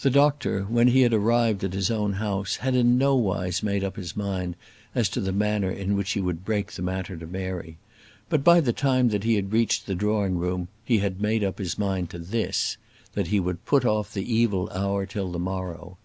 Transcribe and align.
The 0.00 0.10
doctor, 0.10 0.64
when 0.64 0.88
he 0.88 1.06
arrived 1.06 1.62
at 1.62 1.72
his 1.72 1.92
own 1.92 2.14
house, 2.14 2.56
had 2.56 2.74
in 2.74 2.98
nowise 2.98 3.62
made 3.62 3.84
up 3.84 3.94
his 3.94 4.16
mind 4.16 4.56
as 4.96 5.08
to 5.10 5.20
the 5.20 5.30
manner 5.30 5.70
in 5.70 5.94
which 5.96 6.10
he 6.10 6.20
would 6.20 6.44
break 6.44 6.72
the 6.72 6.82
matter 6.82 7.16
to 7.16 7.24
Mary; 7.24 7.78
but 8.28 8.42
by 8.42 8.60
the 8.60 8.72
time 8.72 9.10
that 9.10 9.22
he 9.22 9.36
had 9.36 9.52
reached 9.52 9.86
the 9.86 9.94
drawing 9.94 10.38
room, 10.38 10.66
he 10.84 10.98
had 10.98 11.20
made 11.22 11.44
up 11.44 11.58
his 11.60 11.78
mind 11.78 12.10
to 12.10 12.18
this, 12.18 12.78
that 13.12 13.28
he 13.28 13.38
would 13.38 13.64
put 13.64 13.84
off 13.84 14.12
the 14.12 14.24
evil 14.26 14.68
hour 14.72 15.06
till 15.06 15.30
the 15.30 15.38
morrow. 15.38 15.98